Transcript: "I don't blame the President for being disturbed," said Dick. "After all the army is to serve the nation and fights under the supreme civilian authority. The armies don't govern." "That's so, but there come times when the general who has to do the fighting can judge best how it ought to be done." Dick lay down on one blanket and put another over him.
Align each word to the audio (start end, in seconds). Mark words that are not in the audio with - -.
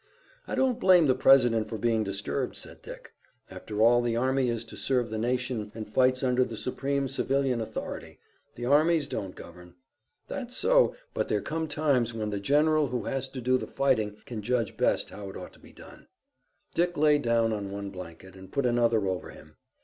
"I 0.47 0.55
don't 0.55 0.79
blame 0.79 1.05
the 1.05 1.13
President 1.13 1.69
for 1.69 1.77
being 1.77 2.03
disturbed," 2.03 2.55
said 2.55 2.81
Dick. 2.81 3.11
"After 3.51 3.83
all 3.83 4.01
the 4.01 4.15
army 4.15 4.49
is 4.49 4.65
to 4.65 4.75
serve 4.75 5.11
the 5.11 5.19
nation 5.19 5.71
and 5.75 5.87
fights 5.87 6.23
under 6.23 6.43
the 6.43 6.57
supreme 6.57 7.07
civilian 7.07 7.61
authority. 7.61 8.17
The 8.55 8.65
armies 8.65 9.07
don't 9.07 9.35
govern." 9.35 9.75
"That's 10.27 10.57
so, 10.57 10.95
but 11.13 11.27
there 11.27 11.39
come 11.39 11.67
times 11.67 12.15
when 12.15 12.31
the 12.31 12.39
general 12.39 12.87
who 12.87 13.03
has 13.03 13.29
to 13.29 13.41
do 13.41 13.59
the 13.59 13.67
fighting 13.67 14.17
can 14.25 14.41
judge 14.41 14.75
best 14.75 15.11
how 15.11 15.29
it 15.29 15.37
ought 15.37 15.53
to 15.53 15.59
be 15.59 15.71
done." 15.71 16.07
Dick 16.73 16.97
lay 16.97 17.19
down 17.19 17.53
on 17.53 17.69
one 17.69 17.91
blanket 17.91 18.35
and 18.35 18.51
put 18.51 18.65
another 18.65 19.05
over 19.05 19.29
him. 19.29 19.57